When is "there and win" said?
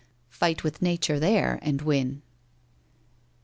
1.19-2.23